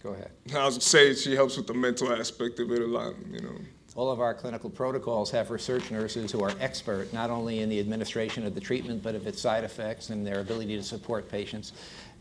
Go 0.04 0.14
ahead. 0.14 0.32
I 0.56 0.66
was 0.66 0.84
say 0.84 1.16
she 1.16 1.36
helps 1.36 1.58
with 1.58 1.66
the 1.66 1.74
mental 1.74 2.14
aspect 2.14 2.60
of 2.60 2.72
it 2.72 2.82
a 2.82 2.86
lot. 2.86 3.16
You 3.32 3.42
know. 3.42 3.58
All 3.98 4.12
of 4.12 4.22
our 4.22 4.36
clinical 4.36 4.70
protocols 4.70 5.32
have 5.32 5.50
research 5.50 5.90
nurses 5.90 6.32
who 6.32 6.44
are 6.44 6.54
expert 6.60 7.12
not 7.14 7.32
only 7.32 7.62
in 7.62 7.70
the 7.70 7.80
administration 7.80 8.46
of 8.46 8.54
the 8.54 8.62
treatment, 8.62 9.02
but 9.02 9.16
of 9.16 9.26
its 9.26 9.42
side 9.42 9.64
effects 9.64 10.12
and 10.12 10.26
their 10.26 10.40
ability 10.40 10.78
to 10.78 10.84
support 10.84 11.28
patients. 11.32 11.74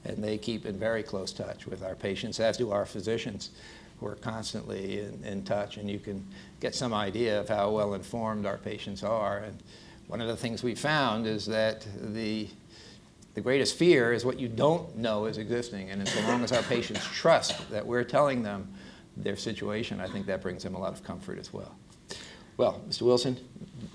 And 0.06 0.25
they 0.25 0.38
keep 0.38 0.64
in 0.64 0.78
very 0.78 1.02
close 1.02 1.33
touch 1.33 1.66
with 1.66 1.83
our 1.83 1.95
patients, 1.95 2.40
as 2.40 2.56
do 2.56 2.71
our 2.71 2.87
physicians, 2.87 3.50
who 4.00 4.06
are 4.06 4.14
constantly 4.14 5.00
in, 5.00 5.23
in 5.23 5.45
touch. 5.45 5.76
And 5.76 5.90
you 5.90 5.99
can 5.99 6.26
get 6.61 6.75
some 6.75 6.95
idea 6.95 7.38
of 7.38 7.50
how 7.50 7.71
well 7.73 7.92
informed 7.92 8.47
our 8.47 8.56
patients 8.56 9.02
are. 9.02 9.40
And 9.40 9.62
one 10.06 10.23
of 10.23 10.28
the 10.28 10.37
things 10.37 10.62
we 10.62 10.75
found 10.75 11.26
is 11.26 11.45
that 11.45 11.87
the 12.00 12.49
the 13.35 13.42
greatest 13.42 13.76
fear 13.76 14.14
is 14.14 14.25
what 14.25 14.40
you 14.40 14.49
don't 14.49 14.97
know 14.97 15.26
is 15.26 15.37
existing. 15.37 15.90
And 15.90 16.00
as 16.00 16.16
long 16.25 16.42
as 16.42 16.52
our 16.52 16.62
patients 16.62 17.04
trust 17.04 17.68
that 17.68 17.87
we're 17.87 18.02
telling 18.02 18.42
them 18.42 18.66
their 19.16 19.37
situation, 19.37 20.00
I 20.00 20.06
think 20.06 20.26
that 20.26 20.42
brings 20.42 20.62
them 20.62 20.75
a 20.75 20.78
lot 20.78 20.92
of 20.92 21.02
comfort 21.02 21.38
as 21.38 21.52
well. 21.52 21.75
Well, 22.56 22.82
Mr. 22.88 23.02
Wilson, 23.02 23.37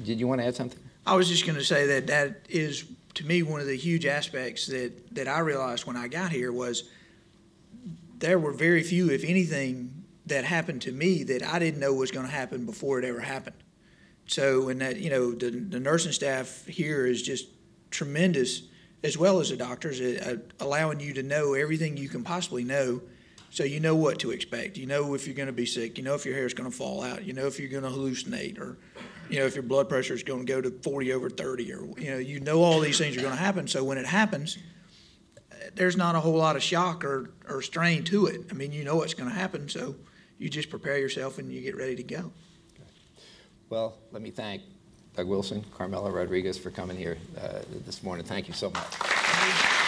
did 0.04 0.20
you 0.20 0.28
want 0.28 0.42
to 0.42 0.48
add 0.48 0.56
something? 0.56 0.80
I 1.06 1.16
was 1.16 1.30
just 1.30 1.46
going 1.46 1.58
to 1.58 1.64
say 1.64 1.88
that 1.88 2.08
that 2.08 2.46
is, 2.50 2.86
to 3.16 3.26
me, 3.26 3.42
one 3.42 3.60
of 3.60 3.68
the 3.68 3.76
huge 3.76 4.06
aspects 4.06 4.68
that, 4.68 5.16
that 5.16 5.28
I 5.28 5.40
realized 5.40 5.86
when 5.86 5.98
I 5.98 6.08
got 6.08 6.32
here 6.32 6.52
was 6.52 6.90
there 8.18 8.38
were 8.38 8.54
very 8.54 8.84
few, 8.84 9.10
if 9.10 9.24
anything, 9.24 10.04
that 10.28 10.44
happened 10.44 10.84
to 10.84 10.92
me 10.92 11.24
that 11.24 11.44
I 11.44 11.58
didn't 11.60 11.80
know 11.80 11.94
was 11.94 12.12
going 12.12 12.26
to 12.26 12.32
happen 12.32 12.66
before 12.66 13.00
it 13.00 13.06
ever 13.06 13.20
happened. 13.20 13.56
So, 14.28 14.70
and 14.70 14.80
that, 14.82 14.98
you 14.98 15.10
know, 15.10 15.34
the, 15.34 15.50
the 15.50 15.80
nursing 15.80 16.12
staff 16.12 16.66
here 16.68 17.06
is 17.06 17.22
just 17.22 17.48
tremendous, 17.90 18.62
as 19.04 19.18
well 19.18 19.40
as 19.40 19.50
the 19.50 19.58
doctors, 19.58 20.00
uh, 20.00 20.38
allowing 20.60 21.00
you 21.00 21.14
to 21.14 21.24
know 21.24 21.54
everything 21.54 21.98
you 21.98 22.08
can 22.08 22.24
possibly 22.24 22.64
know 22.64 23.02
so 23.52 23.66
you 23.66 23.82
know 23.82 23.96
what 23.96 24.20
to 24.20 24.32
expect. 24.32 24.78
You 24.78 24.88
know 24.88 25.14
if 25.14 25.28
you're 25.28 25.36
going 25.36 25.48
to 25.48 25.54
be 25.54 25.66
sick. 25.66 25.98
You 25.98 26.06
know 26.06 26.16
if 26.16 26.26
your 26.26 26.34
hair 26.34 26.46
is 26.46 26.54
going 26.54 26.72
to 26.72 26.76
fall 26.76 27.04
out. 27.04 27.26
You 27.26 27.34
know 27.34 27.48
if 27.48 27.60
you're 27.60 27.70
going 27.70 27.84
to 27.84 27.90
hallucinate 27.90 28.58
or, 28.58 28.78
you 29.30 29.40
know, 29.40 29.46
if 29.46 29.56
your 29.56 29.64
blood 29.64 29.90
pressure 29.90 30.14
is 30.14 30.24
going 30.24 30.46
to 30.46 30.52
go 30.52 30.62
to 30.62 30.72
40 30.72 31.12
over 31.12 31.30
30 31.30 31.74
or, 31.74 31.86
you 32.00 32.12
know, 32.12 32.18
you 32.18 32.40
know 32.40 32.64
all 32.64 32.80
these 32.80 32.98
things 32.98 33.16
are 33.18 33.22
going 33.22 33.34
to 33.34 33.40
happen. 33.40 33.68
So 33.68 33.84
when 33.84 33.98
it 33.98 34.06
happens, 34.06 34.58
there's 35.76 35.98
not 35.98 36.16
a 36.16 36.22
whole 36.22 36.38
lot 36.38 36.56
of 36.56 36.64
shock 36.64 37.04
or, 37.04 37.32
or 37.48 37.62
strain 37.62 38.06
to 38.06 38.28
it. 38.28 38.46
I 38.50 38.54
mean, 38.54 38.72
you 38.72 38.86
know 38.86 38.96
what's 38.96 39.14
going 39.14 39.30
to 39.30 39.36
happen. 39.36 39.68
So 39.68 39.96
you 40.38 40.50
just 40.50 40.70
prepare 40.70 40.98
yourself 40.98 41.38
and 41.38 41.52
you 41.52 41.60
get 41.60 41.76
ready 41.76 41.98
to 41.98 42.04
go. 42.04 42.32
Well, 43.70 43.98
let 44.14 44.22
me 44.22 44.32
thank 44.32 44.62
Doug 45.16 45.28
Wilson, 45.28 45.66
Carmelo 45.78 46.10
Rodriguez 46.10 46.58
for 46.58 46.72
coming 46.72 46.96
here 46.96 47.18
uh, 47.38 47.60
this 47.86 48.02
morning. 48.02 48.26
Thank 48.26 48.48
you 48.48 48.54
so 48.54 48.70
much. 48.70 49.81